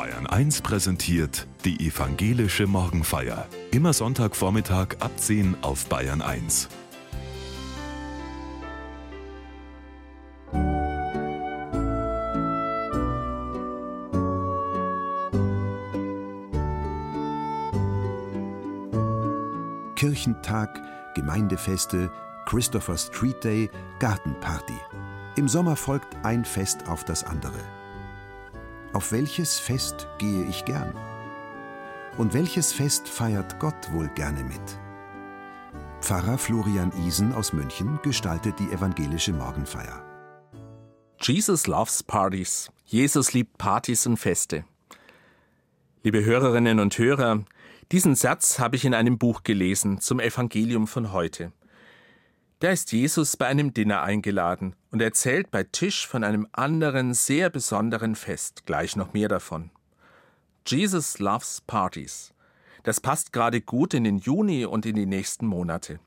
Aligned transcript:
Bayern 0.00 0.26
1 0.26 0.62
präsentiert 0.62 1.46
die 1.66 1.86
evangelische 1.86 2.66
Morgenfeier. 2.66 3.46
Immer 3.70 3.92
Sonntagvormittag 3.92 4.96
ab 5.00 5.10
10 5.14 5.56
auf 5.60 5.84
Bayern 5.90 6.22
1. 6.22 6.70
Kirchentag, 19.96 20.80
Gemeindefeste, 21.14 22.10
Christopher 22.46 22.96
Street 22.96 23.44
Day, 23.44 23.70
Gartenparty. 23.98 24.80
Im 25.36 25.46
Sommer 25.46 25.76
folgt 25.76 26.16
ein 26.22 26.46
Fest 26.46 26.88
auf 26.88 27.04
das 27.04 27.22
andere. 27.22 27.79
Auf 28.92 29.12
welches 29.12 29.60
Fest 29.60 30.08
gehe 30.18 30.44
ich 30.46 30.64
gern? 30.64 30.92
Und 32.18 32.34
welches 32.34 32.72
Fest 32.72 33.08
feiert 33.08 33.60
Gott 33.60 33.92
wohl 33.92 34.08
gerne 34.16 34.42
mit? 34.42 34.60
Pfarrer 36.00 36.38
Florian 36.38 36.90
Isen 37.06 37.32
aus 37.32 37.52
München 37.52 38.00
gestaltet 38.02 38.58
die 38.58 38.72
evangelische 38.72 39.32
Morgenfeier. 39.32 40.04
Jesus 41.20 41.68
loves 41.68 42.02
parties. 42.02 42.68
Jesus 42.84 43.32
liebt 43.32 43.58
Partys 43.58 44.08
und 44.08 44.16
Feste. 44.16 44.64
Liebe 46.02 46.24
Hörerinnen 46.24 46.80
und 46.80 46.98
Hörer, 46.98 47.44
diesen 47.92 48.16
Satz 48.16 48.58
habe 48.58 48.74
ich 48.74 48.84
in 48.84 48.94
einem 48.94 49.18
Buch 49.18 49.44
gelesen 49.44 50.00
zum 50.00 50.18
Evangelium 50.18 50.88
von 50.88 51.12
heute. 51.12 51.52
Da 52.60 52.70
ist 52.70 52.92
Jesus 52.92 53.38
bei 53.38 53.46
einem 53.46 53.72
Dinner 53.72 54.02
eingeladen 54.02 54.76
und 54.90 55.00
erzählt 55.00 55.50
bei 55.50 55.62
Tisch 55.64 56.06
von 56.06 56.22
einem 56.22 56.46
anderen, 56.52 57.14
sehr 57.14 57.48
besonderen 57.48 58.14
Fest, 58.14 58.66
gleich 58.66 58.96
noch 58.96 59.14
mehr 59.14 59.28
davon. 59.28 59.70
Jesus 60.66 61.18
loves 61.18 61.62
parties. 61.62 62.34
Das 62.82 63.00
passt 63.00 63.32
gerade 63.32 63.62
gut 63.62 63.94
in 63.94 64.04
den 64.04 64.18
Juni 64.18 64.66
und 64.66 64.84
in 64.84 64.94
die 64.94 65.06
nächsten 65.06 65.46
Monate. 65.46 66.00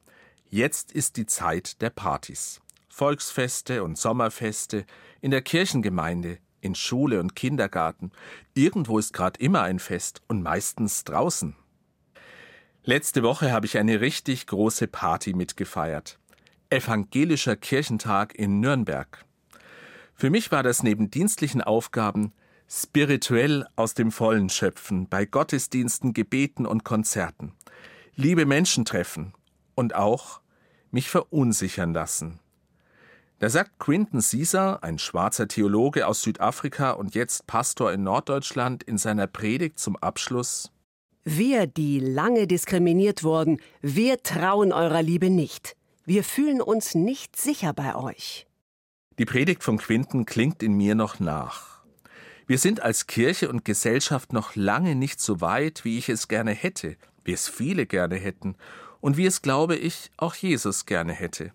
Jetzt 0.48 0.92
ist 0.92 1.18
die 1.18 1.26
Zeit 1.26 1.82
der 1.82 1.90
Partys. 1.90 2.62
Volksfeste 2.88 3.84
und 3.84 3.98
Sommerfeste 3.98 4.86
in 5.22 5.32
der 5.32 5.42
Kirchengemeinde, 5.42 6.38
in 6.62 6.76
Schule 6.76 7.20
und 7.20 7.36
Kindergarten. 7.36 8.12
Irgendwo 8.54 9.00
ist 9.00 9.12
gerade 9.12 9.40
immer 9.40 9.64
ein 9.64 9.80
Fest 9.80 10.22
und 10.28 10.44
meistens 10.44 11.04
draußen. 11.04 11.56
Letzte 12.84 13.24
Woche 13.24 13.52
habe 13.52 13.66
ich 13.66 13.80
eine 13.80 14.02
richtig 14.02 14.46
große 14.46 14.88
Party 14.88 15.34
mitgefeiert. 15.34 16.20
Evangelischer 16.74 17.56
Kirchentag 17.56 18.34
in 18.34 18.60
Nürnberg. 18.60 19.26
Für 20.16 20.32
mich 20.32 20.52
war 20.52 20.64
das 20.64 20.82
neben 20.82 21.12
dienstlichen 21.12 21.62
Aufgaben 21.62 22.34
spirituell 22.68 23.68
aus 23.76 23.94
dem 23.94 24.12
Vollen 24.12 24.50
schöpfen, 24.50 25.08
bei 25.08 25.26
Gottesdiensten, 25.26 26.14
Gebeten 26.14 26.66
und 26.66 26.84
Konzerten, 26.84 27.54
liebe 28.16 28.48
Menschen 28.48 28.86
treffen 28.86 29.34
und 29.76 29.94
auch 29.94 30.42
mich 30.90 31.10
verunsichern 31.10 31.94
lassen. 31.94 32.40
Da 33.38 33.50
sagt 33.50 33.78
Quinton 33.78 34.22
Caesar, 34.22 34.84
ein 34.84 34.98
schwarzer 34.98 35.48
Theologe 35.48 36.08
aus 36.08 36.24
Südafrika 36.24 36.92
und 36.92 37.14
jetzt 37.14 37.46
Pastor 37.46 37.92
in 37.92 38.04
Norddeutschland, 38.04 38.82
in 38.82 38.98
seiner 38.98 39.28
Predigt 39.28 39.78
zum 39.78 39.96
Abschluss 39.98 40.72
Wir, 41.24 41.68
die 41.68 42.00
lange 42.00 42.48
diskriminiert 42.48 43.24
wurden, 43.24 43.60
wir 43.82 44.24
trauen 44.24 44.74
eurer 44.74 45.04
Liebe 45.04 45.30
nicht. 45.30 45.76
Wir 46.06 46.26
fühlen 46.26 46.62
uns 46.62 46.96
nicht 46.96 47.38
sicher 47.38 47.72
bei 47.72 47.96
euch. 47.96 48.46
Die 49.20 49.26
Predigt 49.26 49.64
von 49.64 49.78
Quinten 49.78 50.26
klingt 50.26 50.62
in 50.62 50.74
mir 50.74 50.96
noch 50.96 51.22
nach. 51.22 51.82
Wir 52.46 52.58
sind 52.58 52.82
als 52.82 53.08
Kirche 53.08 53.48
und 53.48 53.64
Gesellschaft 53.64 54.34
noch 54.34 54.54
lange 54.56 54.96
nicht 54.96 55.22
so 55.22 55.40
weit, 55.40 55.86
wie 55.86 55.98
ich 55.98 56.10
es 56.10 56.28
gerne 56.28 56.52
hätte, 56.52 56.98
wie 57.24 57.32
es 57.32 57.48
viele 57.48 57.86
gerne 57.86 58.16
hätten 58.16 58.56
und 59.00 59.16
wie 59.16 59.26
es, 59.26 59.42
glaube 59.42 59.78
ich, 59.78 60.12
auch 60.18 60.36
Jesus 60.36 60.86
gerne 60.86 61.14
hätte. 61.14 61.54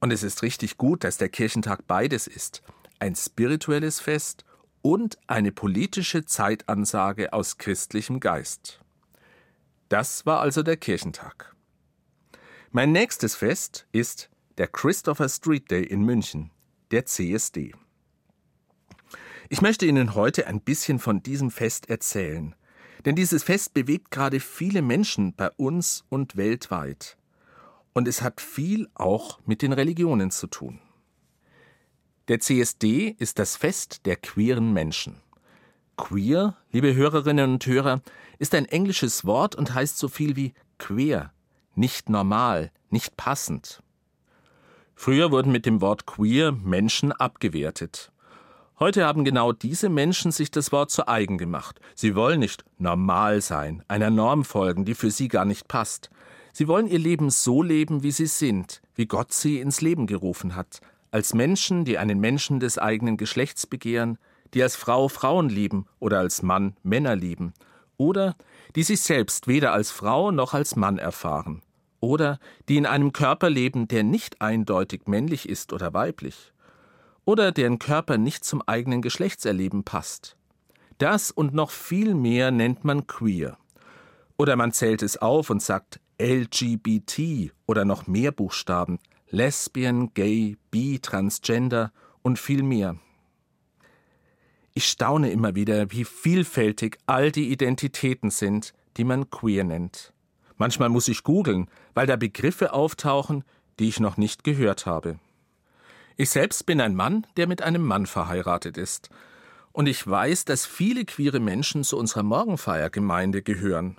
Und 0.00 0.12
es 0.12 0.22
ist 0.22 0.42
richtig 0.42 0.76
gut, 0.76 1.02
dass 1.02 1.16
der 1.16 1.30
Kirchentag 1.30 1.86
beides 1.86 2.26
ist, 2.26 2.62
ein 2.98 3.16
spirituelles 3.16 4.00
Fest 4.00 4.44
und 4.82 5.16
eine 5.28 5.50
politische 5.50 6.26
Zeitansage 6.26 7.32
aus 7.32 7.56
christlichem 7.56 8.20
Geist. 8.20 8.80
Das 9.88 10.26
war 10.26 10.40
also 10.40 10.62
der 10.62 10.76
Kirchentag. 10.76 11.55
Mein 12.72 12.92
nächstes 12.92 13.36
Fest 13.36 13.86
ist 13.92 14.28
der 14.58 14.66
Christopher 14.66 15.28
Street 15.28 15.70
Day 15.70 15.84
in 15.84 16.02
München, 16.02 16.50
der 16.90 17.06
CSD. 17.06 17.72
Ich 19.48 19.62
möchte 19.62 19.86
Ihnen 19.86 20.14
heute 20.16 20.48
ein 20.48 20.60
bisschen 20.60 20.98
von 20.98 21.22
diesem 21.22 21.52
Fest 21.52 21.88
erzählen, 21.88 22.56
denn 23.04 23.14
dieses 23.14 23.44
Fest 23.44 23.72
bewegt 23.72 24.10
gerade 24.10 24.40
viele 24.40 24.82
Menschen 24.82 25.32
bei 25.32 25.50
uns 25.52 26.04
und 26.08 26.36
weltweit. 26.36 27.16
Und 27.92 28.08
es 28.08 28.20
hat 28.20 28.40
viel 28.40 28.88
auch 28.94 29.38
mit 29.46 29.62
den 29.62 29.72
Religionen 29.72 30.32
zu 30.32 30.48
tun. 30.48 30.80
Der 32.26 32.40
CSD 32.40 33.14
ist 33.16 33.38
das 33.38 33.56
Fest 33.56 34.06
der 34.06 34.16
queeren 34.16 34.72
Menschen. 34.72 35.22
Queer, 35.96 36.56
liebe 36.72 36.94
Hörerinnen 36.94 37.52
und 37.52 37.66
Hörer, 37.66 38.02
ist 38.40 38.54
ein 38.56 38.66
englisches 38.66 39.24
Wort 39.24 39.54
und 39.54 39.72
heißt 39.72 39.96
so 39.96 40.08
viel 40.08 40.34
wie 40.34 40.52
queer, 40.78 41.32
nicht 41.76 42.08
normal, 42.08 42.70
nicht 42.90 43.16
passend. 43.16 43.82
Früher 44.94 45.30
wurden 45.30 45.52
mit 45.52 45.66
dem 45.66 45.80
Wort 45.80 46.06
queer 46.06 46.52
Menschen 46.52 47.12
abgewertet. 47.12 48.10
Heute 48.78 49.06
haben 49.06 49.24
genau 49.24 49.52
diese 49.52 49.88
Menschen 49.88 50.32
sich 50.32 50.50
das 50.50 50.72
Wort 50.72 50.90
zu 50.90 51.08
eigen 51.08 51.38
gemacht. 51.38 51.80
Sie 51.94 52.14
wollen 52.14 52.40
nicht 52.40 52.64
normal 52.78 53.40
sein, 53.40 53.82
einer 53.88 54.10
Norm 54.10 54.44
folgen, 54.44 54.84
die 54.84 54.94
für 54.94 55.10
sie 55.10 55.28
gar 55.28 55.44
nicht 55.44 55.68
passt. 55.68 56.10
Sie 56.52 56.68
wollen 56.68 56.86
ihr 56.86 56.98
Leben 56.98 57.30
so 57.30 57.62
leben, 57.62 58.02
wie 58.02 58.10
sie 58.10 58.26
sind, 58.26 58.82
wie 58.94 59.06
Gott 59.06 59.32
sie 59.32 59.60
ins 59.60 59.80
Leben 59.80 60.06
gerufen 60.06 60.56
hat, 60.56 60.80
als 61.10 61.34
Menschen, 61.34 61.84
die 61.84 61.98
einen 61.98 62.18
Menschen 62.18 62.60
des 62.60 62.78
eigenen 62.78 63.16
Geschlechts 63.16 63.66
begehren, 63.66 64.18
die 64.54 64.62
als 64.62 64.76
Frau 64.76 65.08
Frauen 65.08 65.48
lieben 65.48 65.86
oder 65.98 66.18
als 66.18 66.42
Mann 66.42 66.76
Männer 66.82 67.16
lieben, 67.16 67.52
oder 67.96 68.36
die 68.74 68.82
sich 68.82 69.00
selbst 69.00 69.46
weder 69.46 69.72
als 69.72 69.90
Frau 69.90 70.30
noch 70.30 70.54
als 70.54 70.76
Mann 70.76 70.98
erfahren, 70.98 71.62
oder 72.00 72.38
die 72.68 72.76
in 72.76 72.86
einem 72.86 73.12
Körper 73.12 73.50
leben, 73.50 73.88
der 73.88 74.04
nicht 74.04 74.40
eindeutig 74.40 75.02
männlich 75.06 75.48
ist 75.48 75.72
oder 75.72 75.94
weiblich, 75.94 76.52
oder 77.24 77.52
deren 77.52 77.78
Körper 77.78 78.18
nicht 78.18 78.44
zum 78.44 78.62
eigenen 78.62 79.02
Geschlechtserleben 79.02 79.84
passt. 79.84 80.36
Das 80.98 81.30
und 81.30 81.52
noch 81.52 81.70
viel 81.70 82.14
mehr 82.14 82.50
nennt 82.50 82.84
man 82.84 83.06
queer. 83.06 83.58
Oder 84.38 84.56
man 84.56 84.72
zählt 84.72 85.02
es 85.02 85.16
auf 85.16 85.50
und 85.50 85.62
sagt 85.62 86.00
LGBT 86.20 87.52
oder 87.66 87.84
noch 87.84 88.06
mehr 88.06 88.32
Buchstaben, 88.32 88.98
Lesbian, 89.28 90.12
Gay, 90.14 90.56
Bi, 90.70 90.98
Transgender 91.00 91.92
und 92.22 92.38
viel 92.38 92.62
mehr. 92.62 92.96
Ich 94.72 94.86
staune 94.88 95.30
immer 95.30 95.54
wieder, 95.54 95.90
wie 95.90 96.04
vielfältig 96.04 96.98
all 97.06 97.32
die 97.32 97.50
Identitäten 97.50 98.30
sind, 98.30 98.74
die 98.96 99.04
man 99.04 99.30
queer 99.30 99.64
nennt. 99.64 100.12
Manchmal 100.56 100.88
muss 100.88 101.08
ich 101.08 101.22
googeln, 101.22 101.68
weil 101.94 102.06
da 102.06 102.16
Begriffe 102.16 102.72
auftauchen, 102.72 103.44
die 103.78 103.88
ich 103.88 104.00
noch 104.00 104.16
nicht 104.16 104.44
gehört 104.44 104.86
habe. 104.86 105.18
Ich 106.16 106.30
selbst 106.30 106.64
bin 106.64 106.80
ein 106.80 106.94
Mann, 106.94 107.26
der 107.36 107.46
mit 107.46 107.62
einem 107.62 107.82
Mann 107.82 108.06
verheiratet 108.06 108.78
ist. 108.78 109.10
Und 109.72 109.86
ich 109.86 110.06
weiß, 110.06 110.46
dass 110.46 110.64
viele 110.64 111.04
queere 111.04 111.40
Menschen 111.40 111.84
zu 111.84 111.98
unserer 111.98 112.22
Morgenfeiergemeinde 112.22 113.42
gehören. 113.42 113.98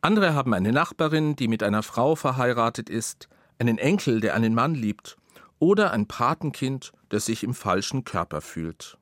Andere 0.00 0.34
haben 0.34 0.54
eine 0.54 0.70
Nachbarin, 0.70 1.34
die 1.34 1.48
mit 1.48 1.64
einer 1.64 1.82
Frau 1.82 2.14
verheiratet 2.14 2.88
ist, 2.88 3.28
einen 3.58 3.78
Enkel, 3.78 4.20
der 4.20 4.34
einen 4.34 4.54
Mann 4.54 4.74
liebt, 4.74 5.16
oder 5.58 5.90
ein 5.92 6.06
Patenkind, 6.06 6.92
das 7.08 7.26
sich 7.26 7.42
im 7.42 7.54
falschen 7.54 8.04
Körper 8.04 8.40
fühlt. 8.40 8.98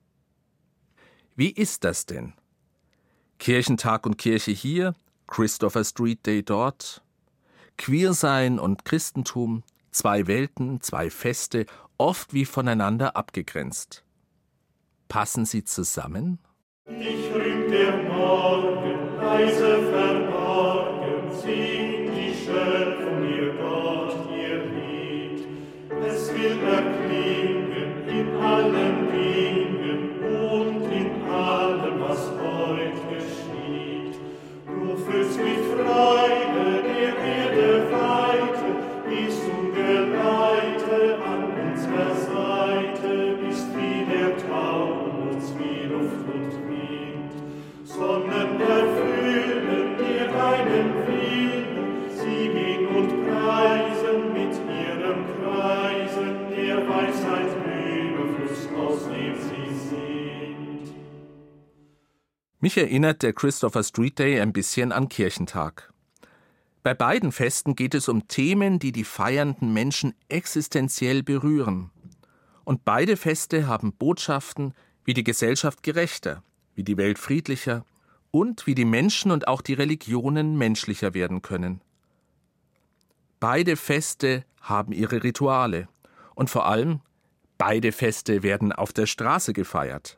Wie 1.35 1.51
ist 1.51 1.85
das 1.85 2.07
denn? 2.07 2.35
Kirchentag 3.39 4.07
und 4.07 4.17
Kirche 4.17 4.53
hier, 4.53 4.95
Christopher 5.33 5.83
Street 5.83 6.27
Day 6.27 6.43
dort. 6.43 7.03
Queersein 7.79 8.59
und 8.59 8.85
Christentum, 8.85 9.63
zwei 9.91 10.27
Welten, 10.27 10.83
zwei 10.83 11.09
Feste, 11.09 11.65
oft 11.97 12.35
wie 12.35 12.45
voneinander 12.45 13.17
abgegrenzt. 13.17 14.05
Passen 15.09 15.47
sie 15.47 15.65
zusammen? 15.65 16.39
Ich 16.85 17.33
rühmt 17.33 17.73
der 17.73 17.97
Morgen 18.03 19.17
leise 19.17 19.83
verborgen, 19.91 20.22
Mich 62.75 62.85
erinnert 62.85 63.23
der 63.23 63.35
Christopher 63.35 63.83
Street 63.83 64.19
Day 64.19 64.41
ein 64.41 64.55
bisschen 64.55 64.93
an 64.93 65.11
Kirchentag. 65.11 65.93
Bei 66.83 66.95
beiden 66.95 67.31
Festen 67.31 67.77
geht 67.77 67.95
es 67.95 68.09
um 68.09 68.29
Themen, 68.29 68.79
die 68.79 68.93
die 68.93 69.05
feiernden 69.05 69.75
Menschen 69.75 70.15
existenziell 70.31 71.23
berühren. 71.23 71.91
Und 72.65 72.87
beide 72.87 73.19
Feste 73.19 73.67
haben 73.67 73.93
Botschaften, 73.93 74.73
wie 75.05 75.13
die 75.13 75.23
Gesellschaft 75.23 75.83
gerechter, 75.83 76.43
wie 76.75 76.83
die 76.83 76.97
Welt 76.97 77.19
friedlicher 77.19 77.85
und 78.31 78.67
wie 78.67 78.75
die 78.75 78.87
Menschen 78.87 79.33
und 79.33 79.49
auch 79.49 79.61
die 79.61 79.75
Religionen 79.75 80.57
menschlicher 80.57 81.13
werden 81.13 81.43
können. 81.43 81.83
Beide 83.39 83.77
Feste 83.77 84.47
haben 84.63 84.93
ihre 84.93 85.23
Rituale 85.23 85.89
und 86.35 86.49
vor 86.49 86.65
allem 86.65 87.01
beide 87.59 87.93
Feste 87.93 88.43
werden 88.43 88.73
auf 88.73 88.95
der 88.95 89.05
Straße 89.05 89.53
gefeiert. 89.53 90.17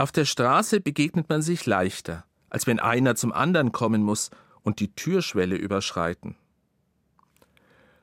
Auf 0.00 0.12
der 0.12 0.24
Straße 0.24 0.80
begegnet 0.80 1.28
man 1.28 1.42
sich 1.42 1.66
leichter, 1.66 2.24
als 2.48 2.66
wenn 2.66 2.80
einer 2.80 3.16
zum 3.16 3.32
anderen 3.32 3.70
kommen 3.70 4.02
muss 4.02 4.30
und 4.62 4.80
die 4.80 4.94
Türschwelle 4.94 5.56
überschreiten. 5.56 6.36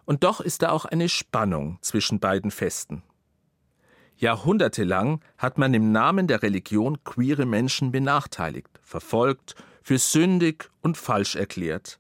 Und 0.05 0.23
doch 0.23 0.39
ist 0.39 0.61
da 0.61 0.69
auch 0.69 0.85
eine 0.85 1.09
Spannung 1.09 1.79
zwischen 1.81 2.19
beiden 2.19 2.51
Festen. 2.51 3.01
Jahrhundertelang 4.15 5.21
hat 5.39 5.57
man 5.57 5.73
im 5.73 5.91
Namen 5.91 6.27
der 6.27 6.43
Religion 6.43 7.03
queere 7.03 7.47
Menschen 7.47 7.91
benachteiligt, 7.91 8.79
verfolgt, 8.83 9.55
für 9.81 9.97
sündig 9.97 10.69
und 10.81 10.99
falsch 10.99 11.35
erklärt. 11.35 11.97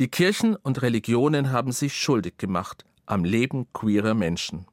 Die 0.00 0.08
Kirchen 0.08 0.56
und 0.56 0.82
Religionen 0.82 1.52
haben 1.52 1.70
sich 1.70 1.94
schuldig 1.94 2.36
gemacht 2.36 2.84
am 3.06 3.22
Leben 3.22 3.72
queerer 3.72 4.14
Menschen. 4.14 4.66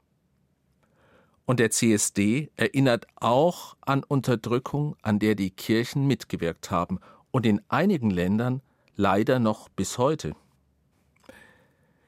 Und 1.45 1.59
der 1.59 1.69
CSD 1.69 2.49
erinnert 2.55 3.05
auch 3.15 3.77
an 3.81 4.03
Unterdrückung, 4.03 4.95
an 5.01 5.19
der 5.19 5.35
die 5.35 5.51
Kirchen 5.51 6.07
mitgewirkt 6.07 6.71
haben 6.71 6.99
und 7.31 7.45
in 7.45 7.61
einigen 7.67 8.09
Ländern 8.09 8.61
leider 8.95 9.39
noch 9.39 9.69
bis 9.69 9.97
heute. 9.97 10.35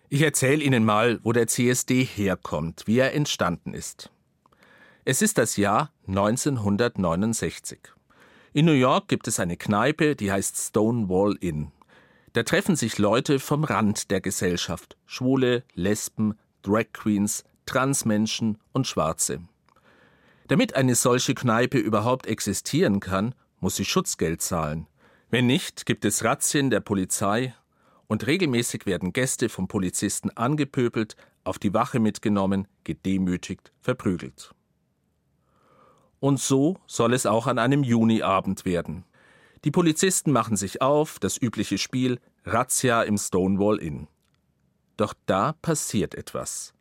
Ich 0.09 0.21
erzähle 0.21 0.63
Ihnen 0.63 0.85
mal, 0.85 1.19
wo 1.23 1.33
der 1.33 1.47
CSD 1.47 2.03
herkommt, 2.03 2.83
wie 2.87 2.97
er 2.97 3.13
entstanden 3.13 3.73
ist. 3.73 4.09
Es 5.03 5.21
ist 5.21 5.37
das 5.37 5.57
Jahr 5.57 5.91
1969. 6.07 7.79
In 8.53 8.65
New 8.65 8.71
York 8.71 9.07
gibt 9.07 9.27
es 9.27 9.39
eine 9.39 9.57
Kneipe, 9.57 10.15
die 10.15 10.31
heißt 10.31 10.57
Stonewall 10.57 11.35
Inn. 11.41 11.71
Da 12.33 12.43
treffen 12.43 12.75
sich 12.75 12.97
Leute 12.97 13.39
vom 13.39 13.63
Rand 13.63 14.11
der 14.11 14.21
Gesellschaft, 14.21 14.97
Schwule, 15.05 15.63
Lesben, 15.73 16.37
Drag 16.61 16.85
Queens, 16.93 17.43
Transmenschen 17.67 18.57
und 18.71 18.87
Schwarze. 18.87 19.41
Damit 20.47 20.75
eine 20.75 20.95
solche 20.95 21.35
Kneipe 21.35 21.77
überhaupt 21.77 22.25
existieren 22.25 22.99
kann, 22.99 23.35
muss 23.59 23.75
sie 23.75 23.85
Schutzgeld 23.85 24.41
zahlen. 24.41 24.87
Wenn 25.29 25.45
nicht, 25.45 25.85
gibt 25.85 26.05
es 26.05 26.23
Razzien 26.23 26.69
der 26.69 26.79
Polizei 26.79 27.53
und 28.07 28.25
regelmäßig 28.25 28.85
werden 28.85 29.13
Gäste 29.13 29.49
vom 29.49 29.67
Polizisten 29.67 30.29
angepöbelt, 30.31 31.15
auf 31.43 31.59
die 31.59 31.73
Wache 31.73 31.99
mitgenommen, 31.99 32.67
gedemütigt, 32.83 33.71
verprügelt. 33.81 34.53
Und 36.19 36.39
so 36.39 36.77
soll 36.87 37.13
es 37.13 37.25
auch 37.25 37.47
an 37.47 37.59
einem 37.59 37.83
Juniabend 37.83 38.65
werden. 38.65 39.03
Die 39.63 39.71
Polizisten 39.71 40.31
machen 40.31 40.55
sich 40.55 40.81
auf, 40.81 41.19
das 41.19 41.39
übliche 41.41 41.77
Spiel 41.77 42.19
Razzia 42.45 43.03
im 43.03 43.17
Stonewall 43.17 43.79
Inn. 43.79 44.07
Doch 44.95 45.13
da 45.25 45.53
passiert 45.53 46.15
etwas. 46.15 46.73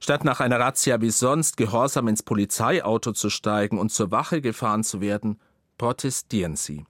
Statt 0.00 0.24
nach 0.24 0.40
einer 0.40 0.58
Razzia 0.58 1.00
wie 1.00 1.10
sonst 1.10 1.56
gehorsam 1.56 2.08
ins 2.08 2.22
Polizeiauto 2.22 3.12
zu 3.12 3.28
steigen 3.28 3.78
und 3.78 3.92
zur 3.92 4.10
Wache 4.10 4.40
gefahren 4.40 4.82
zu 4.82 5.00
werden, 5.00 5.38
protestieren 5.76 6.56
sie. 6.56 6.84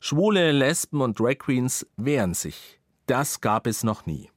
Schwule, 0.00 0.52
Lesben 0.52 1.00
und 1.00 1.18
Drag 1.18 1.38
Queens 1.38 1.86
wehren 1.96 2.34
sich. 2.34 2.78
Das 3.06 3.40
gab 3.40 3.66
es 3.66 3.82
noch 3.82 4.06
nie. 4.06 4.30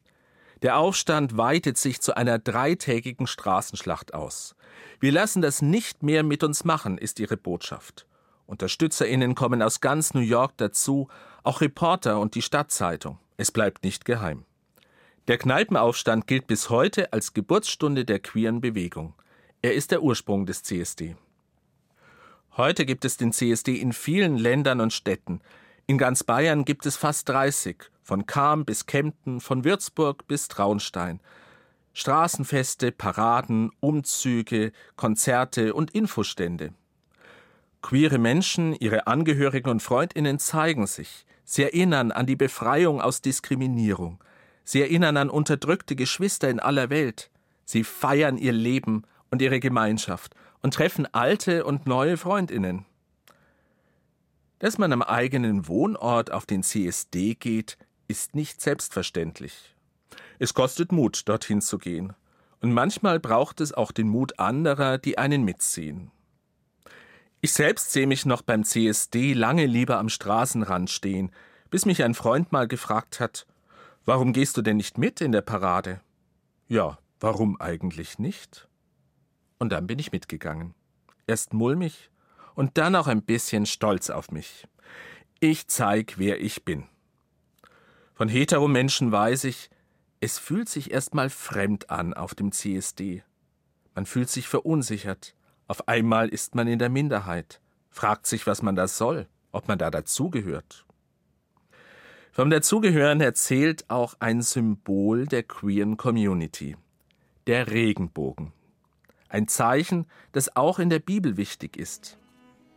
Der 0.62 0.78
Aufstand 0.78 1.38
weitet 1.38 1.78
sich 1.78 2.02
zu 2.02 2.18
einer 2.18 2.40
dreitägigen 2.40 3.28
Straßenschlacht 3.28 4.14
aus. 4.14 4.56
Wir 5.00 5.12
lassen 5.12 5.42
das 5.42 5.62
nicht 5.62 6.04
mehr 6.04 6.24
mit 6.24 6.44
uns 6.44 6.66
machen, 6.66 6.98
ist 6.98 7.20
ihre 7.20 7.38
Botschaft. 7.38 8.08
Unterstützerinnen 8.46 9.36
kommen 9.36 9.62
aus 9.62 9.80
ganz 9.80 10.14
New 10.14 10.20
York 10.22 10.54
dazu, 10.58 11.08
auch 11.44 11.62
Reporter 11.62 12.20
und 12.20 12.36
die 12.36 12.42
Stadtzeitung. 12.42 13.20
Es 13.38 13.52
bleibt 13.52 13.84
nicht 13.84 14.06
geheim. 14.06 14.46
Der 15.30 15.38
Kneipenaufstand 15.38 16.26
gilt 16.26 16.48
bis 16.48 16.72
heute 16.72 17.14
als 17.14 17.36
Geburtsstunde 17.36 18.04
der 18.04 18.18
queeren 18.18 18.62
Bewegung. 18.62 19.14
Er 19.62 19.76
ist 19.76 19.92
der 19.92 20.02
Ursprung 20.02 20.48
des 20.48 20.64
CSD. 20.64 21.16
Heute 22.58 22.84
gibt 22.84 23.06
es 23.06 23.16
den 23.18 23.32
CSD 23.32 23.76
in 23.76 23.94
vielen 23.94 24.38
Ländern 24.38 24.82
und 24.82 24.92
Städten. 24.92 25.42
In 25.86 26.00
ganz 26.00 26.24
Bayern 26.24 26.66
gibt 26.66 26.88
es 26.88 26.98
fast 26.98 27.30
30, 27.30 27.78
von 28.02 28.26
Cham 28.26 28.66
bis 28.66 28.88
Kempten, 28.88 29.40
von 29.40 29.64
Würzburg 29.64 30.28
bis 30.28 30.48
Traunstein. 30.48 31.20
Straßenfeste, 31.94 32.92
Paraden, 32.92 33.70
Umzüge, 33.82 34.72
Konzerte 34.96 35.76
und 35.76 35.92
Infostände. 35.92 36.74
Queere 37.84 38.18
Menschen, 38.18 38.74
ihre 38.74 39.06
Angehörigen 39.06 39.70
und 39.70 39.84
Freundinnen 39.84 40.40
zeigen 40.40 40.88
sich. 40.88 41.28
Sie 41.46 41.62
erinnern 41.62 42.12
an 42.12 42.26
die 42.26 42.36
Befreiung 42.36 43.00
aus 43.00 43.22
Diskriminierung. 43.22 44.20
Sie 44.70 44.84
erinnern 44.84 45.18
an 45.18 45.32
unterdrückte 45.32 45.96
Geschwister 45.96 46.48
in 46.48 46.60
aller 46.60 46.92
Welt. 46.92 47.32
Sie 47.66 47.84
feiern 47.84 48.38
ihr 48.38 48.52
Leben 48.52 49.02
und 49.32 49.42
ihre 49.42 49.60
Gemeinschaft 49.60 50.36
und 50.62 50.76
treffen 50.76 51.12
alte 51.12 51.66
und 51.66 51.88
neue 51.88 52.18
Freundinnen. 52.18 52.86
Dass 54.60 54.78
man 54.78 54.94
am 54.94 55.02
eigenen 55.02 55.68
Wohnort 55.68 56.32
auf 56.32 56.46
den 56.46 56.62
CSD 56.62 57.34
geht, 57.34 57.80
ist 58.08 58.36
nicht 58.36 58.62
selbstverständlich. 58.62 59.76
Es 60.38 60.54
kostet 60.54 60.92
Mut, 60.92 61.28
dorthin 61.28 61.62
zu 61.62 61.80
gehen. 61.80 62.14
Und 62.62 62.72
manchmal 62.72 63.20
braucht 63.20 63.62
es 63.62 63.74
auch 63.74 63.92
den 63.92 64.08
Mut 64.08 64.38
anderer, 64.38 65.00
die 65.00 65.18
einen 65.18 65.42
mitziehen. 65.46 66.12
Ich 67.42 67.54
selbst 67.54 67.92
sehe 67.92 68.06
mich 68.06 68.24
noch 68.28 68.44
beim 68.44 68.64
CSD 68.64 69.34
lange 69.34 69.66
lieber 69.66 69.98
am 69.98 70.10
Straßenrand 70.10 70.92
stehen, 70.92 71.32
bis 71.72 71.88
mich 71.88 72.04
ein 72.04 72.14
Freund 72.14 72.52
mal 72.52 72.68
gefragt 72.68 73.20
hat, 73.20 73.48
Warum 74.06 74.34
gehst 74.34 74.58
du 74.58 74.62
denn 74.62 74.78
nicht 74.78 74.98
mit 74.98 75.22
in 75.22 75.32
der 75.32 75.42
Parade? 75.42 76.02
Ja, 76.68 77.00
warum 77.20 77.60
eigentlich 77.60 78.20
nicht? 78.20 78.68
Und 79.58 79.72
dann 79.72 79.88
bin 79.88 80.00
ich 80.00 80.12
mitgegangen. 80.12 80.74
Erst 81.28 81.54
mulmig 81.54 82.10
und 82.56 82.78
dann 82.78 82.96
auch 82.96 83.08
ein 83.08 83.22
bisschen 83.22 83.66
stolz 83.66 84.10
auf 84.10 84.32
mich. 84.32 84.68
Ich 85.40 85.68
zeig, 85.68 86.16
wer 86.18 86.42
ich 86.42 86.66
bin. 86.66 86.86
Von 88.14 88.28
Heteromenschen 88.28 89.12
weiß 89.12 89.46
ich, 89.46 89.70
es 90.20 90.38
fühlt 90.38 90.68
sich 90.68 90.92
erstmal 90.92 91.30
fremd 91.30 91.90
an 91.90 92.14
auf 92.14 92.36
dem 92.36 92.52
CSD. 92.52 93.24
Man 93.96 94.06
fühlt 94.06 94.30
sich 94.30 94.48
verunsichert. 94.48 95.36
Auf 95.68 95.88
einmal 95.88 96.28
ist 96.30 96.56
man 96.56 96.68
in 96.68 96.80
der 96.80 96.90
Minderheit, 96.90 97.62
fragt 97.90 98.28
sich, 98.28 98.48
was 98.48 98.62
man 98.62 98.76
da 98.76 98.88
soll, 98.88 99.28
ob 99.52 99.68
man 99.68 99.78
da 99.78 99.90
dazugehört. 99.92 100.86
Vom 102.40 102.50
Dazugehören 102.50 103.20
erzählt 103.20 103.90
auch 103.90 104.14
ein 104.22 104.42
Symbol 104.42 105.26
der 105.26 105.44
queeren 105.44 105.98
Community, 105.98 106.78
der 107.48 107.70
Regenbogen. 107.70 108.54
Ein 109.28 109.50
Zeichen, 109.50 110.06
das 110.32 110.56
auch 110.56 110.80
in 110.80 110.90
der 110.90 111.00
Bibel 111.00 111.36
wichtig 111.36 111.76
ist. 111.76 112.18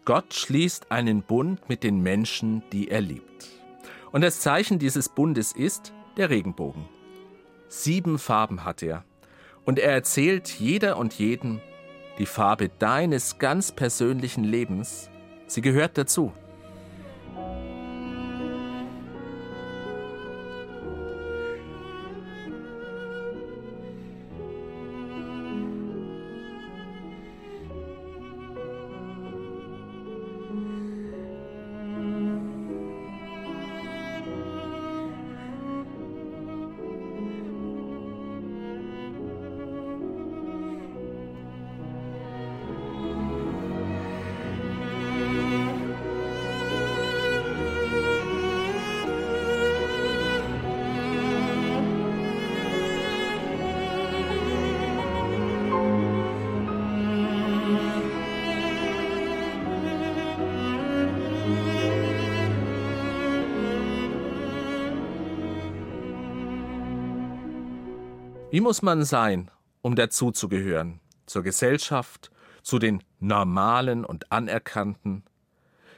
Gott 0.05 0.35
schließt 0.35 0.91
einen 0.91 1.23
Bund 1.23 1.69
mit 1.69 1.85
den 1.85 2.01
Menschen, 2.01 2.65
die 2.73 2.89
er 2.89 3.03
liebt. 3.03 3.51
Und 4.11 4.23
das 4.23 4.41
Zeichen 4.41 4.81
dieses 4.81 5.09
Bundes 5.09 5.53
ist 5.53 5.93
der 6.17 6.29
Regenbogen. 6.29 6.89
Sieben 7.69 8.19
Farben 8.19 8.65
hat 8.65 8.83
er. 8.83 9.05
Und 9.65 9.79
er 9.79 9.93
erzählt 9.93 10.49
jeder 10.49 10.97
und 10.97 11.15
jedem, 11.15 11.61
die 12.19 12.27
Farbe 12.27 12.69
deines 12.69 13.39
ganz 13.39 13.71
persönlichen 13.71 14.43
Lebens, 14.43 15.09
sie 15.47 15.61
gehört 15.61 15.97
dazu. 15.97 16.33
Wie 68.53 68.61
muss 68.61 68.83
man 68.83 69.03
sein, 69.03 69.51
um 69.81 69.97
dazuzugehören? 69.97 71.01
Zur 71.25 71.43
Gesellschaft, 71.43 72.31
zu 72.63 72.79
den 72.79 73.03
Normalen 73.19 74.05
und 74.05 74.31
Anerkannten? 74.31 75.25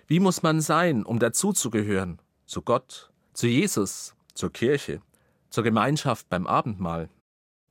Wie 0.07 0.21
muss 0.21 0.45
man 0.45 0.61
sein, 0.61 1.05
um 1.05 1.19
dazuzugehören? 1.19 2.23
Zu 2.47 2.63
Gott, 2.63 3.11
zu 3.33 3.49
Jesus, 3.49 4.15
zur 4.35 4.53
Kirche, 4.53 5.01
zur 5.51 5.65
Gemeinschaft 5.65 6.29
beim 6.29 6.47
Abendmahl? 6.47 7.09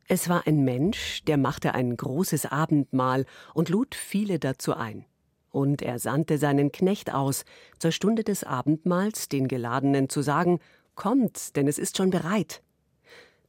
Es 0.09 0.27
war 0.27 0.45
ein 0.47 0.65
Mensch, 0.65 1.23
der 1.23 1.37
machte 1.37 1.73
ein 1.73 1.95
großes 1.95 2.47
Abendmahl 2.47 3.25
und 3.53 3.69
lud 3.69 3.95
viele 3.95 4.37
dazu 4.37 4.75
ein. 4.75 5.05
Und 5.49 5.81
er 5.81 5.97
sandte 5.97 6.37
seinen 6.37 6.73
Knecht 6.73 7.13
aus, 7.13 7.45
zur 7.79 7.93
Stunde 7.93 8.25
des 8.25 8.43
Abendmahls 8.43 9.29
den 9.29 9.47
Geladenen 9.47 10.09
zu 10.09 10.21
sagen, 10.21 10.59
Kommt, 10.95 11.55
denn 11.55 11.69
es 11.69 11.79
ist 11.79 11.95
schon 11.95 12.09
bereit. 12.09 12.62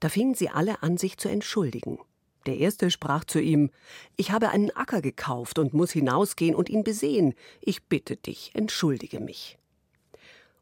Da 0.04 0.11
fingen 0.11 0.34
sie 0.34 0.50
alle 0.50 0.82
an, 0.82 0.99
sich 0.99 1.16
zu 1.16 1.30
entschuldigen. 1.30 1.99
Der 2.44 2.58
erste 2.58 2.90
sprach 2.90 3.25
zu 3.25 3.40
ihm 3.40 3.70
Ich 4.16 4.32
habe 4.32 4.50
einen 4.50 4.70
Acker 4.70 5.00
gekauft 5.00 5.58
und 5.58 5.73
muss 5.73 5.92
hinausgehen 5.92 6.54
und 6.54 6.68
ihn 6.68 6.84
besehen. 6.84 7.32
Ich 7.62 7.84
bitte 7.84 8.18
dich, 8.18 8.50
entschuldige 8.52 9.18
mich. 9.18 9.56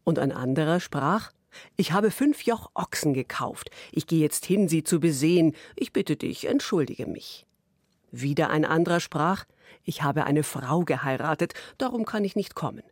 Und 0.04 0.20
ein 0.20 0.30
anderer 0.30 0.78
sprach 0.78 1.32
Ich 1.74 1.90
habe 1.90 2.12
fünf 2.12 2.44
Joch 2.44 2.70
Ochsen 2.74 3.14
gekauft. 3.14 3.72
Ich 3.90 4.06
gehe 4.06 4.20
jetzt 4.20 4.46
hin, 4.46 4.68
sie 4.68 4.84
zu 4.84 5.00
besehen. 5.00 5.56
Ich 5.74 5.92
bitte 5.92 6.14
dich, 6.14 6.44
entschuldige 6.44 7.08
mich. 7.08 7.44
Wieder 8.12 8.48
ein 8.48 8.64
anderer 8.64 9.00
sprach 9.00 9.44
Ich 9.82 10.04
habe 10.04 10.22
eine 10.22 10.44
Frau 10.44 10.82
geheiratet, 10.82 11.54
darum 11.78 12.04
kann 12.04 12.24
ich 12.24 12.36
nicht 12.36 12.54
kommen. 12.54 12.84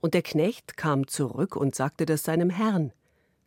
Und 0.00 0.14
der 0.14 0.22
Knecht 0.22 0.78
kam 0.78 1.08
zurück 1.08 1.56
und 1.56 1.74
sagte 1.74 2.06
das 2.06 2.22
seinem 2.22 2.48
Herrn. 2.48 2.94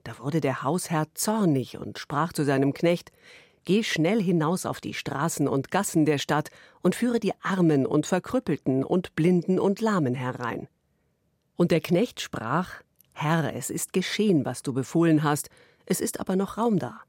Da 0.03 0.17
wurde 0.19 0.41
der 0.41 0.63
Hausherr 0.63 1.07
zornig 1.13 1.77
und 1.77 1.99
sprach 1.99 2.33
zu 2.33 2.43
seinem 2.43 2.73
Knecht 2.73 3.11
Geh 3.63 3.83
schnell 3.83 4.21
hinaus 4.21 4.65
auf 4.65 4.81
die 4.81 4.95
Straßen 4.95 5.47
und 5.47 5.69
Gassen 5.69 6.05
der 6.05 6.17
Stadt 6.17 6.49
und 6.81 6.95
führe 6.95 7.19
die 7.19 7.33
Armen 7.43 7.85
und 7.85 8.07
Verkrüppelten 8.07 8.83
und 8.83 9.15
Blinden 9.15 9.59
und 9.59 9.81
Lahmen 9.81 10.15
herein. 10.15 10.67
Und 11.57 11.69
der 11.69 11.81
Knecht 11.81 12.21
sprach 12.21 12.81
Herr, 13.13 13.55
es 13.55 13.69
ist 13.69 13.93
geschehen, 13.93 14.45
was 14.45 14.63
du 14.63 14.73
befohlen 14.73 15.21
hast, 15.21 15.49
es 15.85 16.01
ist 16.01 16.19
aber 16.19 16.35
noch 16.35 16.57
Raum 16.57 16.79
da. 16.79 17.01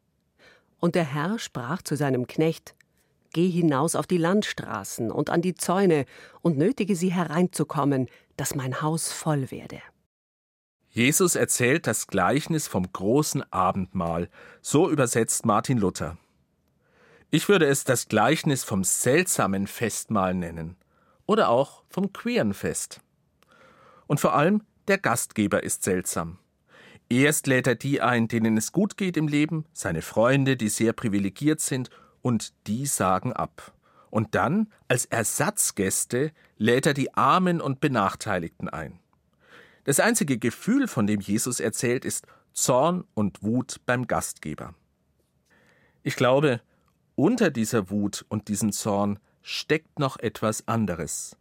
Und 0.79 0.95
der 0.95 1.05
Herr 1.05 1.39
sprach 1.39 1.81
zu 1.81 1.97
seinem 1.97 2.27
Knecht 2.27 2.75
Geh 3.33 3.49
hinaus 3.49 3.95
auf 3.95 4.07
die 4.07 4.19
Landstraßen 4.19 5.11
und 5.11 5.31
an 5.31 5.41
die 5.41 5.55
Zäune 5.55 6.05
und 6.43 6.59
nötige 6.59 6.95
sie 6.95 7.11
hereinzukommen, 7.11 8.09
dass 8.37 8.55
mein 8.55 8.83
Haus 8.83 9.11
voll 9.11 9.51
werde. 9.51 9.81
Jesus 10.95 11.37
erzählt 11.37 11.87
das 11.87 12.07
Gleichnis 12.07 12.69
vom 12.69 12.93
großen 12.93 13.51
Abendmahl, 13.51 14.29
so 14.61 14.91
übersetzt 14.91 15.47
Martin 15.47 15.79
Luther. 15.79 16.19
Ich 17.31 17.49
würde 17.49 17.65
es 17.65 17.85
das 17.85 18.09
Gleichnis 18.09 18.63
vom 18.63 18.85
seltsamen 18.85 19.67
Festmahl 19.67 20.35
nennen 20.35 20.77
oder 21.25 21.49
auch 21.49 21.83
vom 21.89 22.13
queeren 22.13 22.53
Fest. 22.53 23.01
Und 24.07 24.21
vor 24.21 24.35
allem 24.35 24.65
der 24.87 24.99
Gastgeber 24.99 25.63
ist 25.63 25.83
seltsam. 25.83 26.37
Erst 27.09 27.47
lädt 27.47 27.67
er 27.67 27.75
die 27.75 28.03
ein, 28.03 28.29
denen 28.29 28.59
es 28.59 28.71
gut 28.71 28.99
geht 28.99 29.17
im 29.17 29.29
Leben, 29.29 29.65
seine 29.73 30.03
Freunde, 30.03 30.59
die 30.59 30.69
sehr 30.69 30.93
privilegiert 30.93 31.61
sind, 31.61 31.89
und 32.21 32.53
die 32.67 32.85
sagen 32.85 33.33
ab. 33.33 33.73
Und 34.11 34.35
dann, 34.35 34.71
als 34.89 35.07
Ersatzgäste, 35.07 36.33
lädt 36.59 36.85
er 36.85 36.95
die 36.95 37.15
Armen 37.15 37.63
und 37.63 37.81
Benachteiligten 37.81 38.69
ein. 38.69 38.99
Das 39.85 39.99
einzige 40.01 40.39
Gefühl, 40.39 40.87
von 40.87 41.07
dem 41.07 41.21
Jesus 41.21 41.59
erzählt, 41.59 42.05
ist 42.05 42.27
Zorn 42.53 43.05
und 43.15 43.43
Wut 43.43 43.81
beim 43.87 44.07
Gastgeber. 44.07 44.75
Ich 46.03 46.17
glaube, 46.17 46.61
unter 47.15 47.51
dieser 47.51 47.91
Wut 47.91 48.25
und 48.29 48.49
diesem 48.49 48.73
Zorn 48.73 49.19
steckt 49.43 49.99
noch 49.99 50.19
etwas 50.19 50.69
anderes. 50.69 51.37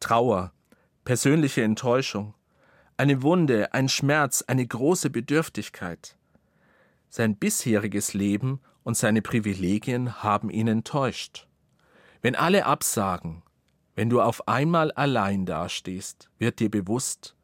Trauer, 0.00 0.52
persönliche 1.04 1.62
Enttäuschung, 1.62 2.34
eine 2.96 3.22
Wunde, 3.22 3.72
ein 3.74 3.88
Schmerz, 3.88 4.42
eine 4.46 4.66
große 4.66 5.10
Bedürftigkeit. 5.10 6.16
Sein 7.08 7.36
bisheriges 7.36 8.14
Leben 8.14 8.60
und 8.84 8.96
seine 8.96 9.22
Privilegien 9.22 10.22
haben 10.22 10.50
ihn 10.50 10.68
enttäuscht. 10.68 11.46
Wenn 12.20 12.36
alle 12.36 12.66
absagen, 12.66 13.42
wenn 13.94 14.08
du 14.08 14.20
auf 14.20 14.48
einmal 14.48 14.92
allein 14.92 15.44
dastehst, 15.44 16.30
wird 16.38 16.60
dir 16.60 16.70
bewusst, 16.70 17.36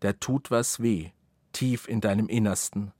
da 0.00 0.12
tut 0.12 0.50
was 0.50 0.80
weh, 0.80 1.10
tief 1.52 1.88
in 1.88 2.00
deinem 2.00 2.28
Innersten. 2.28 2.92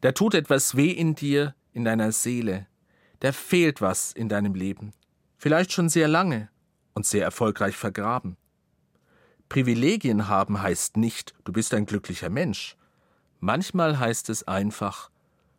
Da 0.00 0.12
tut 0.12 0.34
etwas 0.34 0.76
weh 0.76 0.90
in 0.90 1.14
dir, 1.14 1.54
in 1.72 1.84
deiner 1.84 2.12
Seele. 2.12 2.66
Da 3.20 3.32
fehlt 3.32 3.80
was 3.80 4.12
in 4.12 4.28
deinem 4.28 4.54
Leben. 4.54 4.92
Vielleicht 5.38 5.72
schon 5.72 5.88
sehr 5.88 6.08
lange 6.08 6.48
und 6.94 7.06
sehr 7.06 7.24
erfolgreich 7.24 7.76
vergraben. 7.76 8.36
Privilegien 9.48 10.28
haben 10.28 10.60
heißt 10.60 10.96
nicht, 10.96 11.34
du 11.44 11.52
bist 11.52 11.72
ein 11.74 11.86
glücklicher 11.86 12.30
Mensch. 12.30 12.76
Manchmal 13.38 13.98
heißt 13.98 14.28
es 14.30 14.48
einfach, 14.48 15.10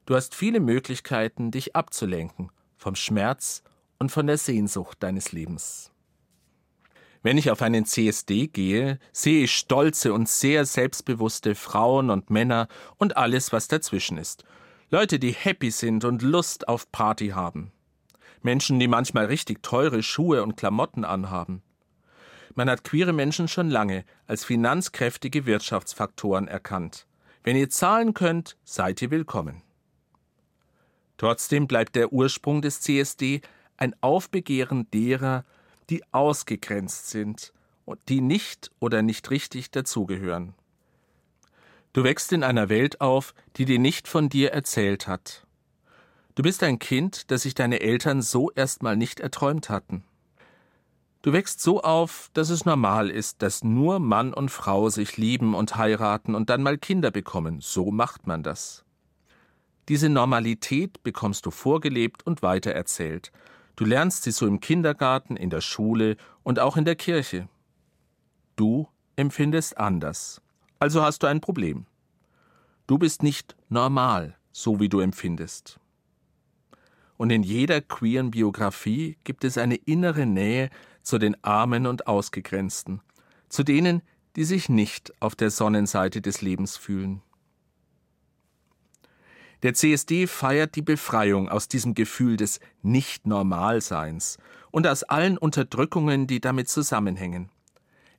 du 0.05 0.15
hast 0.15 0.35
viele 0.35 0.59
Möglichkeiten, 0.59 1.51
dich 1.51 1.75
abzulenken 1.75 2.51
vom 2.75 2.95
Schmerz 2.95 3.63
und 3.99 4.11
von 4.11 4.27
der 4.27 4.37
Sehnsucht 4.37 5.01
deines 5.01 5.31
Lebens. 5.31 5.91
Wenn 7.23 7.37
ich 7.37 7.51
auf 7.51 7.61
einen 7.61 7.85
CSD 7.85 8.47
gehe, 8.47 8.99
sehe 9.11 9.43
ich 9.43 9.55
stolze 9.55 10.13
und 10.13 10.29
sehr 10.29 10.65
selbstbewusste 10.65 11.55
Frauen 11.55 12.09
und 12.09 12.29
Männer 12.29 12.67
und 12.97 13.17
alles, 13.17 13.51
was 13.51 13.67
dazwischen 13.67 14.17
ist. 14.17 14.43
Leute, 14.89 15.19
die 15.19 15.31
happy 15.31 15.71
sind 15.71 16.05
und 16.05 16.21
Lust 16.21 16.67
auf 16.67 16.91
Party 16.91 17.29
haben. 17.29 17.71
Menschen, 18.41 18.79
die 18.79 18.87
manchmal 18.87 19.25
richtig 19.25 19.61
teure 19.63 20.03
Schuhe 20.03 20.43
und 20.43 20.55
Klamotten 20.55 21.03
anhaben. 21.03 21.61
Man 22.55 22.69
hat 22.69 22.83
queere 22.83 23.13
Menschen 23.13 23.47
schon 23.47 23.69
lange 23.69 24.05
als 24.25 24.45
finanzkräftige 24.45 25.45
Wirtschaftsfaktoren 25.45 26.47
erkannt. 26.47 27.05
Wenn 27.43 27.55
ihr 27.55 27.69
zahlen 27.69 28.13
könnt, 28.13 28.57
seid 28.63 29.01
ihr 29.01 29.11
willkommen. 29.11 29.61
Trotzdem 31.17 31.67
bleibt 31.67 31.95
der 31.95 32.13
Ursprung 32.13 32.61
des 32.61 32.81
CSD 32.81 33.41
ein 33.75 33.95
Aufbegehren 34.01 34.89
derer, 34.91 35.45
die 35.89 36.03
ausgegrenzt 36.13 37.09
sind 37.09 37.53
und 37.85 37.99
die 38.09 38.21
nicht 38.21 38.71
oder 38.79 39.01
nicht 39.01 39.29
richtig 39.31 39.71
dazugehören. 39.71 40.53
Du 41.93 42.03
wächst 42.03 42.31
in 42.33 42.43
einer 42.43 42.69
Welt 42.69 43.01
auf, 43.01 43.33
die 43.55 43.65
dir 43.65 43.79
nicht 43.79 44.07
von 44.07 44.29
dir 44.29 44.51
erzählt 44.51 45.07
hat. 45.07 45.47
Du 46.35 46.43
bist 46.43 46.61
ein 46.61 46.77
Kind, 46.77 47.31
das 47.31 47.41
sich 47.43 47.55
deine 47.55 47.79
Eltern 47.79 48.21
so 48.21 48.51
erstmal 48.51 48.95
nicht 48.95 49.19
erträumt 49.19 49.69
hatten. 49.69 50.03
Du 51.23 51.33
wächst 51.33 51.61
so 51.61 51.81
auf, 51.81 52.29
dass 52.33 52.49
es 52.49 52.65
normal 52.65 53.09
ist, 53.09 53.41
dass 53.41 53.63
nur 53.63 53.99
Mann 53.99 54.33
und 54.33 54.51
Frau 54.51 54.89
sich 54.89 55.17
lieben 55.17 55.55
und 55.55 55.75
heiraten 55.75 56.35
und 56.35 56.49
dann 56.49 56.61
mal 56.61 56.77
Kinder 56.77 57.09
bekommen. 57.09 57.59
So 57.59 57.89
macht 57.89 58.27
man 58.27 58.43
das. 58.43 58.85
Diese 59.89 60.09
Normalität 60.09 61.01
bekommst 61.01 61.45
du 61.45 61.51
vorgelebt 61.51 62.25
und 62.27 62.43
weitererzählt, 62.43 63.31
Du 63.77 63.85
lernst 63.85 64.23
sie 64.23 64.31
so 64.31 64.47
im 64.47 64.59
Kindergarten, 64.59 65.37
in 65.37 65.51
der 65.51 65.61
Schule 65.61 66.17
und 66.43 66.59
auch 66.59 66.77
in 66.77 66.83
der 66.83 66.95
Kirche. 66.95 67.47
Du 68.55 68.87
empfindest 69.15 69.77
anders. 69.77 70.41
Also 70.79 71.03
hast 71.03 71.21
du 71.21 71.27
ein 71.27 71.41
Problem. 71.41 71.85
Du 72.87 72.97
bist 72.97 73.21
nicht 73.21 73.55
normal, 73.69 74.35
so 74.51 74.79
wie 74.79 74.89
du 74.89 74.99
empfindest. 74.99 75.79
Und 77.17 77.29
in 77.29 77.43
jeder 77.43 77.81
queeren 77.81 78.31
Biografie 78.31 79.17
gibt 79.23 79.43
es 79.43 79.59
eine 79.59 79.75
innere 79.75 80.25
Nähe 80.25 80.71
zu 81.03 81.19
den 81.19 81.41
Armen 81.43 81.85
und 81.85 82.07
Ausgegrenzten, 82.07 83.01
zu 83.47 83.61
denen, 83.61 84.01
die 84.35 84.43
sich 84.43 84.69
nicht 84.69 85.13
auf 85.21 85.35
der 85.35 85.51
Sonnenseite 85.51 86.21
des 86.21 86.41
Lebens 86.41 86.77
fühlen. 86.77 87.21
Der 89.63 89.73
CSD 89.73 90.27
feiert 90.27 90.75
die 90.75 90.81
Befreiung 90.81 91.49
aus 91.49 91.67
diesem 91.67 91.95
Gefühl 91.95 92.37
des 92.37 92.59
Nicht-Normalseins 92.83 94.37
und 94.71 94.85
aus 94.85 95.03
allen 95.03 95.37
Unterdrückungen, 95.37 96.27
die 96.27 96.39
damit 96.39 96.69
zusammenhängen. 96.69 97.49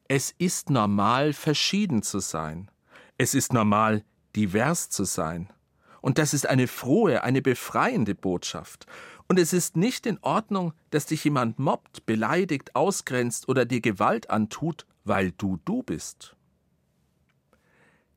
Es 0.08 0.34
ist 0.38 0.70
normal, 0.70 1.32
verschieden 1.32 2.02
zu 2.02 2.18
sein. 2.18 2.70
Es 3.18 3.34
ist 3.34 3.52
normal, 3.52 4.04
divers 4.34 4.88
zu 4.88 5.04
sein. 5.04 5.52
Und 6.00 6.18
das 6.18 6.34
ist 6.34 6.48
eine 6.48 6.66
frohe, 6.66 7.22
eine 7.22 7.42
befreiende 7.42 8.14
Botschaft. 8.14 8.86
Und 9.28 9.38
es 9.38 9.52
ist 9.52 9.76
nicht 9.76 10.06
in 10.06 10.18
Ordnung, 10.22 10.72
dass 10.90 11.06
dich 11.06 11.22
jemand 11.24 11.58
mobbt, 11.58 12.06
beleidigt, 12.06 12.74
ausgrenzt 12.74 13.48
oder 13.48 13.64
dir 13.64 13.80
Gewalt 13.80 14.30
antut, 14.30 14.86
weil 15.04 15.32
du 15.32 15.58
du 15.64 15.82
bist. 15.82 16.34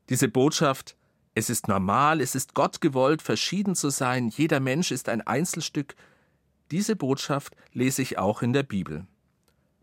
Diese 0.08 0.28
Botschaft 0.28 0.96
es 1.34 1.48
ist 1.48 1.68
normal, 1.68 2.20
es 2.20 2.34
ist 2.34 2.54
Gott 2.54 2.80
gewollt, 2.80 3.22
verschieden 3.22 3.74
zu 3.74 3.90
sein, 3.90 4.28
jeder 4.28 4.60
Mensch 4.60 4.90
ist 4.90 5.08
ein 5.08 5.22
Einzelstück. 5.26 5.94
Diese 6.70 6.94
Botschaft 6.94 7.56
lese 7.72 8.02
ich 8.02 8.18
auch 8.18 8.42
in 8.42 8.52
der 8.52 8.62
Bibel. 8.62 9.06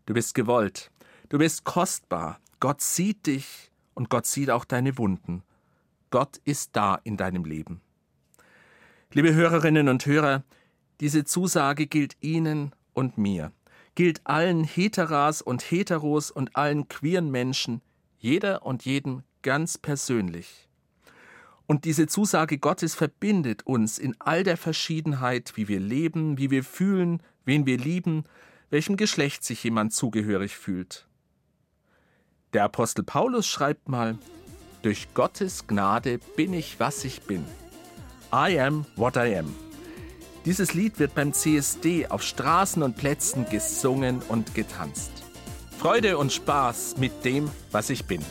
Du 0.06 0.14
bist 0.14 0.34
gewollt, 0.34 0.90
du 1.28 1.38
bist 1.38 1.64
kostbar, 1.64 2.40
Gott 2.60 2.80
sieht 2.80 3.26
dich 3.26 3.70
und 3.94 4.10
Gott 4.10 4.26
sieht 4.26 4.50
auch 4.50 4.64
deine 4.64 4.96
Wunden. 4.96 5.42
Gott 6.10 6.40
ist 6.44 6.70
da 6.74 7.00
in 7.02 7.16
deinem 7.16 7.44
Leben. 7.44 7.80
Liebe 9.12 9.34
Hörerinnen 9.34 9.88
und 9.88 10.06
Hörer, 10.06 10.44
Diese 11.00 11.24
Zusage 11.24 11.86
gilt 11.86 12.16
Ihnen 12.20 12.72
und 12.92 13.16
mir, 13.16 13.52
gilt 13.94 14.20
allen 14.26 14.64
Heteras 14.64 15.40
und 15.40 15.62
Heteros 15.62 16.30
und 16.30 16.56
allen 16.56 16.88
queeren 16.88 17.30
Menschen, 17.30 17.80
jeder 18.18 18.66
und 18.66 18.84
jedem 18.84 19.22
ganz 19.42 19.78
persönlich. 19.78 20.69
Und 21.70 21.84
diese 21.84 22.08
Zusage 22.08 22.58
Gottes 22.58 22.96
verbindet 22.96 23.64
uns 23.64 23.96
in 23.96 24.16
all 24.18 24.42
der 24.42 24.56
Verschiedenheit, 24.56 25.52
wie 25.54 25.68
wir 25.68 25.78
leben, 25.78 26.36
wie 26.36 26.50
wir 26.50 26.64
fühlen, 26.64 27.22
wen 27.44 27.64
wir 27.64 27.78
lieben, 27.78 28.24
welchem 28.70 28.96
Geschlecht 28.96 29.44
sich 29.44 29.62
jemand 29.62 29.92
zugehörig 29.92 30.56
fühlt. 30.56 31.06
Der 32.54 32.64
Apostel 32.64 33.04
Paulus 33.04 33.46
schreibt 33.46 33.88
mal, 33.88 34.18
durch 34.82 35.14
Gottes 35.14 35.68
Gnade 35.68 36.18
bin 36.34 36.54
ich, 36.54 36.80
was 36.80 37.04
ich 37.04 37.22
bin. 37.22 37.44
I 38.32 38.58
am 38.58 38.84
what 38.96 39.14
I 39.14 39.36
am. 39.36 39.54
Dieses 40.46 40.74
Lied 40.74 40.98
wird 40.98 41.14
beim 41.14 41.32
CSD 41.32 42.08
auf 42.08 42.24
Straßen 42.24 42.82
und 42.82 42.96
Plätzen 42.96 43.46
gesungen 43.48 44.22
und 44.22 44.56
getanzt. 44.56 45.12
Freude 45.78 46.18
und 46.18 46.32
Spaß 46.32 46.96
mit 46.96 47.24
dem, 47.24 47.48
was 47.70 47.90
ich 47.90 48.06
bin. 48.06 48.24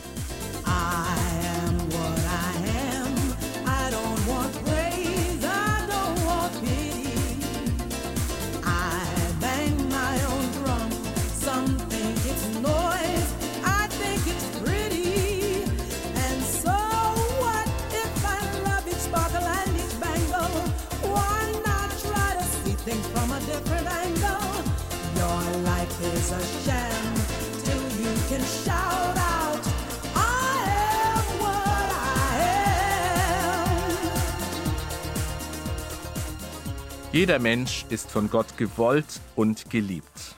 Jeder 37.12 37.38
Mensch 37.38 37.84
ist 37.90 38.10
von 38.10 38.30
Gott 38.30 38.56
gewollt 38.56 39.20
und 39.36 39.68
geliebt. 39.68 40.36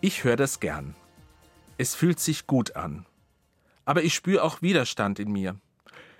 Ich 0.00 0.24
höre 0.24 0.36
das 0.36 0.60
gern. 0.60 0.96
Es 1.78 1.94
fühlt 1.94 2.20
sich 2.20 2.46
gut 2.46 2.76
an. 2.76 3.06
Aber 3.84 4.02
ich 4.02 4.12
spüre 4.12 4.42
auch 4.42 4.60
Widerstand 4.60 5.18
in 5.18 5.32
mir. 5.32 5.56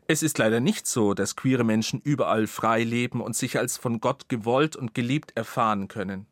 Es 0.07 0.23
ist 0.23 0.39
leider 0.39 0.61
nicht 0.61 0.87
so, 0.87 1.13
dass 1.13 1.37
queere 1.37 1.65
Menschen 1.65 2.01
überall 2.01 2.47
frei 2.47 2.83
leben 2.83 3.21
und 3.21 3.37
sich 3.37 3.59
als 3.59 3.77
von 3.77 4.01
Gott 4.01 4.29
gewollt 4.29 4.75
und 4.75 4.95
geliebt 4.95 5.37
erfahren 5.37 5.89
können. 5.89 6.27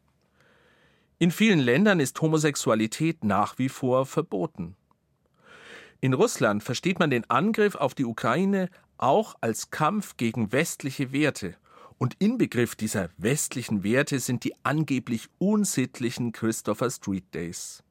In 1.23 1.31
vielen 1.31 1.59
Ländern 1.59 2.00
ist 2.00 2.19
Homosexualität 2.23 3.25
nach 3.25 3.59
wie 3.59 3.69
vor 3.69 4.07
verboten. 4.07 4.75
In 6.00 6.15
Russland 6.15 6.62
versteht 6.62 6.99
man 6.99 7.11
den 7.11 7.29
Angriff 7.29 7.75
auf 7.75 7.95
die 7.95 8.06
Ukraine 8.06 8.71
auch 8.97 9.35
als 9.43 9.71
Kampf 9.71 10.17
gegen 10.17 10.50
westliche 10.50 11.13
Werte. 11.13 11.56
Und 11.99 12.17
Inbegriff 12.21 12.75
dieser 12.75 13.11
westlichen 13.19 13.85
Werte 13.85 14.19
sind 14.19 14.45
die 14.45 14.54
angeblich 14.63 15.28
unsittlichen 15.37 16.33
Christopher 16.33 16.91
Street 16.91 17.35
Days. 17.35 17.83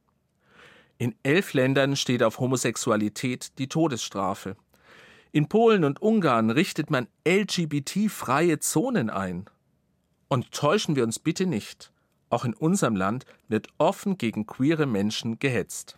In 0.98 1.14
elf 1.22 1.54
Ländern 1.54 1.96
steht 1.96 2.24
auf 2.24 2.40
Homosexualität 2.40 3.60
die 3.60 3.68
Todesstrafe. 3.68 4.56
In 5.32 5.48
Polen 5.48 5.84
und 5.84 6.02
Ungarn 6.02 6.50
richtet 6.50 6.90
man 6.90 7.08
LGBT-freie 7.28 8.58
Zonen 8.58 9.12
ein. 9.12 9.46
Und 10.30 10.52
täuschen 10.52 10.96
wir 10.96 11.04
uns 11.04 11.20
bitte 11.20 11.46
nicht. 11.46 11.92
Auch 12.30 12.46
in 12.46 12.54
unserem 12.54 12.96
Land 12.96 13.26
wird 13.48 13.68
offen 13.78 14.18
gegen 14.18 14.46
queere 14.46 14.86
Menschen 14.86 15.40
gehetzt. 15.40 15.98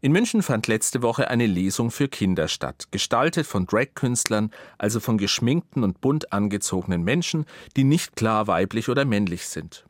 In 0.00 0.12
München 0.12 0.42
fand 0.42 0.68
letzte 0.68 1.02
Woche 1.02 1.28
eine 1.28 1.46
Lesung 1.46 1.90
für 1.90 2.06
Kinder 2.06 2.46
statt, 2.46 2.86
gestaltet 2.92 3.48
von 3.48 3.66
Drag-Künstlern, 3.66 4.52
also 4.78 5.00
von 5.00 5.18
geschminkten 5.18 5.82
und 5.82 6.00
bunt 6.00 6.32
angezogenen 6.32 7.02
Menschen, 7.02 7.46
die 7.76 7.82
nicht 7.82 8.14
klar 8.14 8.46
weiblich 8.46 8.88
oder 8.88 9.04
männlich 9.04 9.48
sind. 9.48 9.84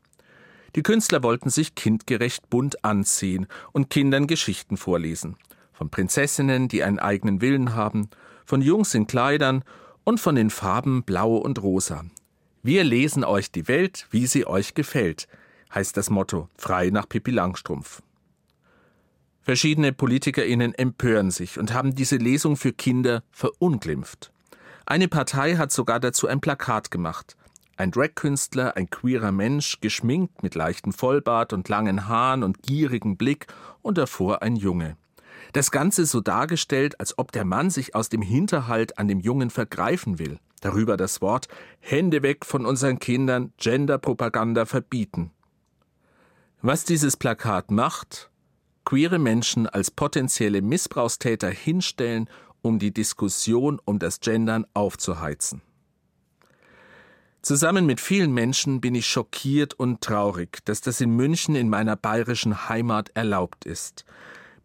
Die 0.77 0.83
Künstler 0.83 1.23
wollten 1.23 1.51
sich 1.51 1.75
kindgerecht 1.75 2.49
bunt 2.49 2.85
anziehen 2.85 3.47
und 3.73 3.91
Kindern 3.91 4.27
Geschichten 4.27 4.79
vorlesen. 4.79 5.37
Von 5.75 5.91
Prinzessinnen, 5.91 6.69
die 6.69 6.83
einen 6.83 6.99
eigenen 6.99 7.43
Willen 7.43 7.75
haben, 7.75 8.09
von 8.47 8.63
Jungs 8.63 8.95
in 8.95 9.07
Kleidern 9.07 9.63
und 10.05 10.21
von 10.21 10.35
den 10.35 10.49
Farben 10.49 11.03
Blau 11.03 11.37
und 11.37 11.63
Rosa. 11.63 12.05
Wir 12.69 12.85
lesen 12.85 13.25
euch 13.25 13.51
die 13.51 13.67
Welt, 13.67 14.07
wie 14.11 14.27
sie 14.27 14.47
euch 14.47 14.75
gefällt, 14.75 15.27
heißt 15.75 15.97
das 15.97 16.11
Motto, 16.11 16.51
frei 16.55 16.91
nach 16.91 17.09
Pippi 17.09 17.31
Langstrumpf. 17.31 18.03
Verschiedene 19.41 19.95
PolitikerInnen 19.95 20.75
empören 20.75 21.31
sich 21.31 21.59
und 21.59 21.73
haben 21.73 21.95
diese 21.95 22.17
Lesung 22.17 22.59
für 22.59 22.75
Kinder 22.75 23.23
verunglimpft. 23.31 24.33
Eine 24.85 25.09
Partei 25.09 25.57
hat 25.57 25.73
sogar 25.73 25.99
dazu 25.99 26.27
ein 26.27 26.43
Plakat 26.43 26.91
gemacht. 26.91 27.39
Ein 27.79 27.91
Drag-Künstler, 27.91 28.77
ein 28.77 28.91
queerer 28.91 29.33
Mensch, 29.33 29.81
geschminkt 29.81 30.43
mit 30.43 30.55
leichtem 30.55 30.93
Vollbart 30.93 31.55
und 31.55 31.71
langen 31.71 32.07
Haaren 32.07 32.43
und 32.43 32.63
gierigem 32.63 33.17
Blick 33.17 33.47
und 33.81 33.97
davor 33.97 34.43
ein 34.43 34.57
Junge. 34.57 34.99
Das 35.55 35.71
Ganze 35.71 36.05
so 36.05 36.21
dargestellt, 36.21 37.01
als 37.01 37.17
ob 37.17 37.33
der 37.33 37.47
Mann 37.47 37.71
sich 37.71 37.95
aus 37.95 38.11
dem 38.11 38.21
Hinterhalt 38.21 38.99
an 38.99 39.09
dem 39.09 39.21
Jungen 39.21 39.49
vergreifen 39.49 40.19
will. 40.19 40.39
Darüber 40.61 40.97
das 40.97 41.21
Wort 41.21 41.49
Hände 41.81 42.23
weg 42.23 42.45
von 42.45 42.67
unseren 42.67 42.99
Kindern, 42.99 43.53
Genderpropaganda 43.59 44.67
verbieten. 44.67 45.31
Was 46.61 46.85
dieses 46.85 47.17
Plakat 47.17 47.71
macht? 47.71 48.31
Queere 48.85 49.19
Menschen 49.19 49.67
als 49.67 49.91
potenzielle 49.91 50.63
Missbrauchstäter 50.63 51.51
hinstellen, 51.51 52.29
um 52.63 52.79
die 52.79 52.93
Diskussion 52.93 53.81
um 53.85 53.99
das 53.99 54.21
Gendern 54.21 54.67
aufzuheizen. 54.75 55.63
Zusammen 57.43 57.87
mit 57.87 58.01
vielen 58.01 58.33
Menschen 58.33 58.81
bin 58.81 58.95
ich 58.95 59.07
schockiert 59.07 59.75
und 59.75 60.01
traurig, 60.01 60.59
dass 60.65 60.81
das 60.81 61.01
in 61.01 61.11
München 61.11 61.55
in 61.55 61.69
meiner 61.69 61.97
bayerischen 61.97 62.69
Heimat 62.69 63.11
erlaubt 63.15 63.65
ist. 63.65 64.05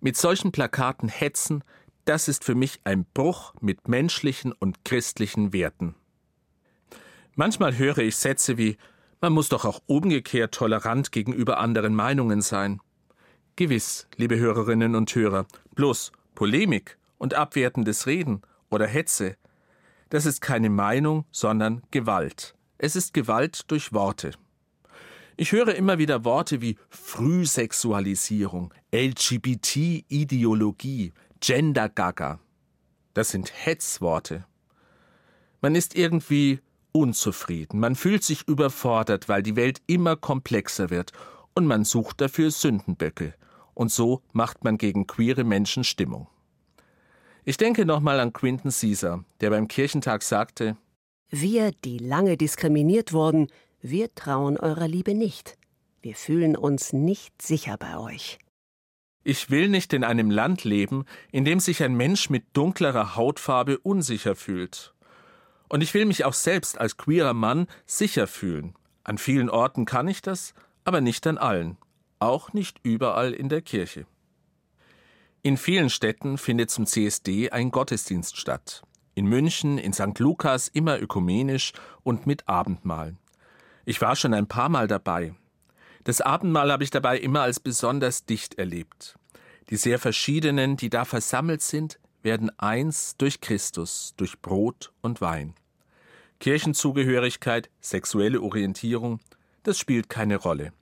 Mit 0.01 0.17
solchen 0.17 0.51
Plakaten 0.51 1.07
hetzen, 1.07 1.63
das 2.05 2.27
ist 2.27 2.43
für 2.43 2.55
mich 2.55 2.79
ein 2.83 3.05
Bruch 3.13 3.53
mit 3.61 3.87
menschlichen 3.87 4.51
und 4.51 4.85
christlichen 4.85 5.53
Werten. 5.53 5.95
Manchmal 7.35 7.77
höre 7.77 7.99
ich 7.99 8.15
Sätze 8.15 8.57
wie 8.57 8.77
man 9.23 9.31
muss 9.31 9.47
doch 9.47 9.63
auch 9.63 9.79
umgekehrt 9.85 10.53
tolerant 10.53 11.13
gegenüber 11.13 11.57
anderen 11.57 11.95
Meinungen 11.95 12.41
sein. 12.41 12.81
Gewiss, 13.55 14.09
liebe 14.17 14.37
Hörerinnen 14.37 14.95
und 14.95 15.15
Hörer, 15.15 15.45
bloß 15.75 16.11
Polemik 16.35 16.97
und 17.19 17.33
abwertendes 17.33 18.05
Reden 18.05 18.41
oder 18.69 18.85
Hetze, 18.85 19.37
das 20.09 20.25
ist 20.25 20.41
keine 20.41 20.69
Meinung, 20.69 21.23
sondern 21.31 21.83
Gewalt. 21.89 22.53
Es 22.77 22.97
ist 22.97 23.13
Gewalt 23.13 23.71
durch 23.71 23.93
Worte. 23.93 24.31
Ich 25.37 25.53
höre 25.53 25.73
immer 25.73 25.99
wieder 25.99 26.25
Worte 26.25 26.59
wie 26.59 26.77
Frühsexualisierung, 26.89 28.73
LGBT-Ideologie, 28.93 31.13
Gender 31.45 31.89
Gaga. 31.89 32.39
Das 33.13 33.31
sind 33.31 33.51
Hetzworte. 33.53 34.45
Man 35.59 35.75
ist 35.75 35.93
irgendwie 35.93 36.61
unzufrieden, 36.93 37.81
man 37.81 37.95
fühlt 37.95 38.23
sich 38.23 38.47
überfordert, 38.47 39.27
weil 39.27 39.43
die 39.43 39.57
Welt 39.57 39.81
immer 39.85 40.15
komplexer 40.15 40.89
wird 40.89 41.11
und 41.53 41.65
man 41.65 41.83
sucht 41.83 42.21
dafür 42.21 42.49
Sündenböcke. 42.49 43.33
Und 43.73 43.91
so 43.91 44.21
macht 44.31 44.63
man 44.63 44.77
gegen 44.77 45.05
queere 45.05 45.43
Menschen 45.43 45.83
Stimmung. 45.83 46.29
Ich 47.43 47.57
denke 47.57 47.85
nochmal 47.85 48.21
an 48.21 48.31
Quinton 48.31 48.71
Caesar, 48.71 49.25
der 49.41 49.49
beim 49.49 49.67
Kirchentag 49.67 50.23
sagte: 50.23 50.77
Wir, 51.29 51.73
die 51.83 51.97
lange 51.97 52.37
diskriminiert 52.37 53.11
wurden, 53.11 53.47
wir 53.81 54.15
trauen 54.15 54.55
eurer 54.55 54.87
Liebe 54.87 55.13
nicht. 55.13 55.57
Wir 56.01 56.15
fühlen 56.15 56.55
uns 56.55 56.93
nicht 56.93 57.41
sicher 57.41 57.75
bei 57.75 57.97
euch. 57.97 58.39
Ich 59.23 59.49
will 59.49 59.69
nicht 59.69 59.93
in 59.93 60.03
einem 60.03 60.29
Land 60.29 60.65
leben, 60.65 61.05
in 61.31 61.45
dem 61.45 61.59
sich 61.59 61.81
ein 61.81 61.95
Mensch 61.95 62.29
mit 62.29 62.43
dunklerer 62.53 63.15
Hautfarbe 63.15 63.79
unsicher 63.79 64.35
fühlt. 64.35 64.93
Und 65.69 65.81
ich 65.81 65.93
will 65.93 66.05
mich 66.05 66.25
auch 66.25 66.33
selbst 66.33 66.77
als 66.77 66.97
queerer 66.97 67.33
Mann 67.33 67.67
sicher 67.85 68.27
fühlen. 68.27 68.75
An 69.05 69.17
vielen 69.17 69.49
Orten 69.49 69.85
kann 69.85 70.07
ich 70.07 70.21
das, 70.21 70.53
aber 70.83 70.99
nicht 70.99 71.25
an 71.25 71.37
allen, 71.37 71.77
auch 72.19 72.53
nicht 72.53 72.79
überall 72.83 73.33
in 73.33 73.49
der 73.49 73.61
Kirche. 73.61 74.05
In 75.41 75.57
vielen 75.57 75.89
Städten 75.89 76.37
findet 76.37 76.69
zum 76.69 76.85
CSD 76.85 77.49
ein 77.49 77.71
Gottesdienst 77.71 78.37
statt. 78.37 78.83
In 79.15 79.25
München, 79.25 79.77
in 79.77 79.93
St. 79.93 80.19
Lukas 80.19 80.67
immer 80.67 80.99
ökumenisch 80.99 81.73
und 82.03 82.25
mit 82.25 82.47
Abendmahl. 82.47 83.15
Ich 83.85 84.01
war 84.01 84.15
schon 84.15 84.33
ein 84.33 84.47
paar 84.47 84.69
Mal 84.69 84.87
dabei. 84.87 85.33
Das 86.03 86.21
Abendmahl 86.21 86.71
habe 86.71 86.83
ich 86.83 86.89
dabei 86.89 87.17
immer 87.17 87.41
als 87.41 87.59
besonders 87.59 88.25
dicht 88.25 88.55
erlebt. 88.55 89.17
Die 89.69 89.77
sehr 89.77 89.99
verschiedenen, 89.99 90.75
die 90.75 90.89
da 90.89 91.05
versammelt 91.05 91.61
sind, 91.61 91.99
werden 92.21 92.51
eins 92.59 93.15
durch 93.17 93.41
Christus, 93.41 94.13
durch 94.17 94.41
Brot 94.41 94.91
und 95.01 95.21
Wein. 95.21 95.55
Kirchenzugehörigkeit, 96.39 97.69
sexuelle 97.79 98.41
Orientierung, 98.41 99.19
das 99.63 99.79
spielt 99.79 100.09
keine 100.09 100.37
Rolle. 100.37 100.73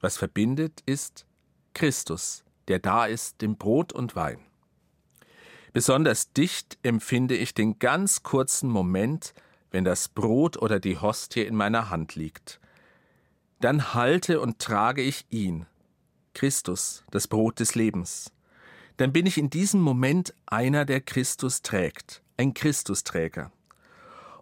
Was 0.00 0.18
verbindet, 0.18 0.82
ist 0.84 1.26
Christus, 1.72 2.44
der 2.68 2.78
da 2.78 3.06
ist, 3.06 3.40
dem 3.40 3.56
Brot 3.56 3.92
und 3.92 4.14
Wein. 4.14 4.40
Besonders 5.72 6.32
dicht 6.32 6.78
empfinde 6.82 7.36
ich 7.36 7.54
den 7.54 7.78
ganz 7.78 8.22
kurzen 8.22 8.68
Moment, 8.68 9.34
wenn 9.70 9.84
das 9.84 10.08
Brot 10.08 10.60
oder 10.60 10.80
die 10.80 10.98
Hostie 10.98 11.42
in 11.42 11.54
meiner 11.54 11.90
Hand 11.90 12.16
liegt. 12.16 12.59
Dann 13.60 13.94
halte 13.94 14.40
und 14.40 14.58
trage 14.58 15.02
ich 15.02 15.26
ihn, 15.30 15.66
Christus, 16.34 17.04
das 17.10 17.28
Brot 17.28 17.60
des 17.60 17.74
Lebens. 17.74 18.32
Dann 18.96 19.12
bin 19.12 19.26
ich 19.26 19.38
in 19.38 19.50
diesem 19.50 19.80
Moment 19.80 20.34
einer, 20.46 20.84
der 20.84 21.00
Christus 21.00 21.62
trägt, 21.62 22.22
ein 22.36 22.54
Christusträger. 22.54 23.52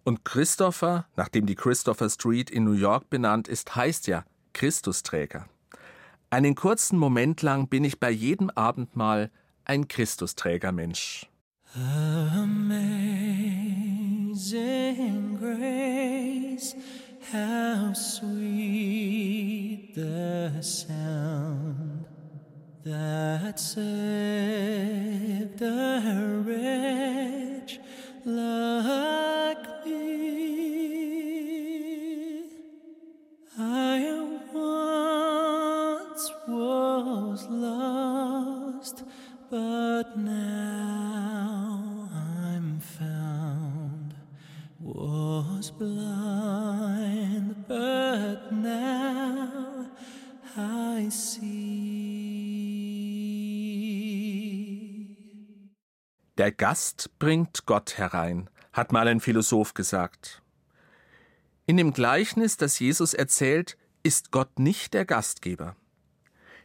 Und 0.04 0.24
Christopher, 0.24 1.06
nachdem 1.16 1.46
die 1.46 1.54
Christopher 1.54 2.08
Street 2.08 2.50
in 2.50 2.64
New 2.64 2.72
York 2.72 3.10
benannt 3.10 3.46
ist, 3.48 3.76
heißt 3.76 4.06
ja 4.06 4.24
Christusträger. 4.52 5.48
Einen 6.30 6.54
kurzen 6.54 6.98
Moment 6.98 7.42
lang 7.42 7.68
bin 7.68 7.84
ich 7.84 8.00
bei 8.00 8.10
jedem 8.10 8.50
Abendmahl 8.50 9.30
ein 9.64 9.88
Christusträgermensch. 9.88 11.28
Amazing 11.74 12.78
grace, 15.38 16.74
how 17.32 17.92
sweet 17.92 19.94
the 19.94 20.62
sound 20.62 22.06
that 22.84 23.60
saved 23.60 25.60
a 25.60 26.42
wretch 26.46 27.78
like 28.24 29.67
Der 56.38 56.52
Gast 56.52 57.10
bringt 57.18 57.66
Gott 57.66 57.98
herein, 57.98 58.48
hat 58.72 58.92
mal 58.92 59.08
ein 59.08 59.18
Philosoph 59.18 59.74
gesagt. 59.74 60.40
In 61.66 61.76
dem 61.76 61.92
Gleichnis, 61.92 62.56
das 62.56 62.78
Jesus 62.78 63.12
erzählt, 63.12 63.76
ist 64.04 64.30
Gott 64.30 64.60
nicht 64.60 64.94
der 64.94 65.04
Gastgeber. 65.04 65.74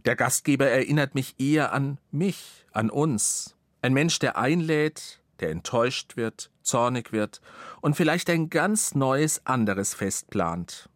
Der 0.06 0.16
Gastgeber 0.16 0.68
erinnert 0.68 1.16
mich 1.16 1.34
eher 1.40 1.74
an 1.74 1.98
mich, 2.12 2.68
an 2.72 2.92
uns. 2.92 3.56
Ein 3.82 3.94
Mensch, 3.94 4.20
der 4.20 4.38
einlädt, 4.38 5.24
der 5.40 5.50
enttäuscht 5.50 6.18
wird, 6.18 6.52
zornig 6.62 7.12
wird 7.12 7.42
und 7.82 7.96
vielleicht 7.96 8.30
ein 8.30 8.52
ganz 8.52 8.94
neues 8.94 9.44
anderes 9.48 9.96
Fest 9.96 10.30
plant. 10.30 10.88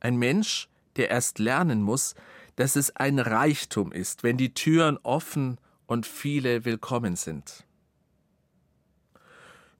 Ein 0.00 0.16
Mensch, 0.16 0.68
der 0.96 1.10
erst 1.10 1.38
lernen 1.38 1.82
muss, 1.82 2.16
dass 2.56 2.74
es 2.74 2.96
ein 2.96 3.20
Reichtum 3.20 3.92
ist, 3.92 4.24
wenn 4.24 4.38
die 4.38 4.54
Türen 4.54 4.98
offen 5.04 5.60
und 5.86 6.04
viele 6.04 6.64
willkommen 6.64 7.14
sind. 7.14 7.62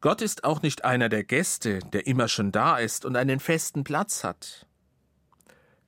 Gott 0.01 0.21
ist 0.21 0.45
auch 0.45 0.63
nicht 0.63 0.85
einer 0.85 1.09
der 1.09 1.25
Gäste, 1.25 1.79
der 1.79 2.07
immer 2.07 2.29
schon 2.29 2.53
da 2.53 2.79
ist 2.79 3.05
und 3.05 3.17
einen 3.17 3.41
festen 3.41 3.83
Platz 3.83 4.25
hat. 4.25 4.67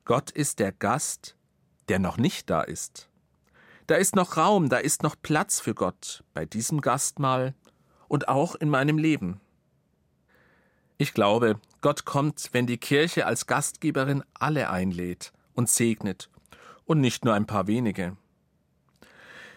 Gott 0.03 0.31
ist 0.31 0.59
der 0.59 0.71
Gast, 0.71 1.35
der 1.87 1.99
noch 1.99 2.17
nicht 2.17 2.49
da 2.49 2.61
ist. 2.61 3.09
Da 3.85 3.95
ist 3.95 4.15
noch 4.15 4.37
Raum, 4.37 4.69
da 4.69 4.77
ist 4.77 5.03
noch 5.03 5.15
Platz 5.21 5.59
für 5.59 5.75
Gott 5.75 6.23
bei 6.33 6.45
diesem 6.45 6.81
Gastmahl 6.81 7.53
und 8.07 8.27
auch 8.27 8.55
in 8.55 8.69
meinem 8.69 8.97
Leben. 8.97 9.39
Ich 10.97 11.13
glaube, 11.13 11.59
Gott 11.81 12.05
kommt, 12.05 12.49
wenn 12.51 12.67
die 12.67 12.77
Kirche 12.77 13.25
als 13.25 13.47
Gastgeberin 13.47 14.23
alle 14.33 14.69
einlädt 14.69 15.31
und 15.53 15.69
segnet 15.69 16.29
und 16.85 16.99
nicht 16.99 17.23
nur 17.23 17.35
ein 17.35 17.45
paar 17.45 17.67
wenige. 17.67 18.17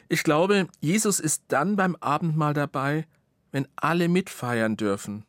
Ich 0.09 0.23
glaube, 0.23 0.69
Jesus 0.81 1.19
ist 1.19 1.45
dann 1.49 1.77
beim 1.77 1.97
Abendmahl 1.97 2.55
dabei, 2.55 3.07
wenn 3.53 3.69
alle 3.77 4.09
mitfeiern 4.09 4.77
dürfen 4.77 5.25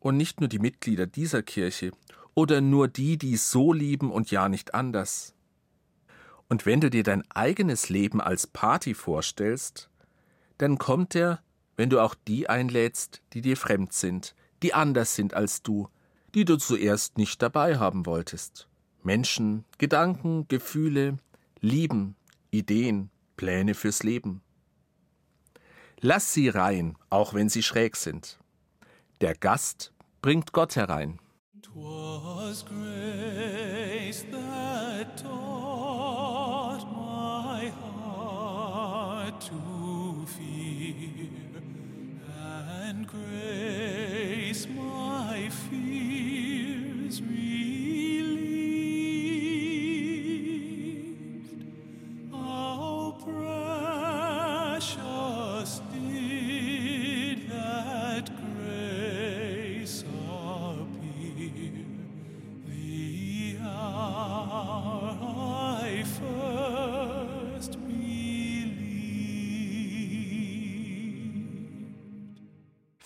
und 0.00 0.16
nicht 0.16 0.40
nur 0.40 0.48
die 0.48 0.58
Mitglieder 0.58 1.06
dieser 1.06 1.42
Kirche 1.42 1.92
oder 2.34 2.60
nur 2.60 2.88
die, 2.88 3.18
die 3.18 3.36
so 3.36 3.72
lieben 3.72 4.10
und 4.10 4.30
ja 4.30 4.48
nicht 4.48 4.74
anders. 4.74 5.34
Und 6.48 6.64
wenn 6.64 6.80
du 6.80 6.88
dir 6.88 7.02
dein 7.02 7.28
eigenes 7.30 7.90
Leben 7.90 8.20
als 8.20 8.46
Party 8.46 8.94
vorstellst, 8.94 9.90
dann 10.56 10.78
kommt 10.78 11.14
er, 11.14 11.42
wenn 11.76 11.90
du 11.90 12.00
auch 12.00 12.14
die 12.14 12.48
einlädst, 12.48 13.22
die 13.32 13.42
dir 13.42 13.56
fremd 13.56 13.92
sind, 13.92 14.34
die 14.62 14.72
anders 14.74 15.14
sind 15.14 15.34
als 15.34 15.62
du, 15.62 15.88
die 16.34 16.44
du 16.44 16.56
zuerst 16.56 17.18
nicht 17.18 17.42
dabei 17.42 17.78
haben 17.78 18.06
wolltest. 18.06 18.68
Menschen, 19.02 19.64
Gedanken, 19.78 20.46
Gefühle, 20.48 21.18
Lieben, 21.60 22.16
Ideen, 22.50 23.10
Pläne 23.36 23.74
fürs 23.74 24.02
Leben. 24.02 24.42
Lass 26.00 26.32
sie 26.32 26.48
rein, 26.48 26.96
auch 27.10 27.34
wenn 27.34 27.48
sie 27.48 27.62
schräg 27.62 27.96
sind. 27.96 28.38
Der 29.20 29.34
Gast 29.34 29.92
bringt 30.22 30.52
Gott 30.52 30.76
herein. 30.76 31.18
'Twas 31.60 32.64
grace 32.64 34.24
that 34.30 35.16
taught 35.20 35.57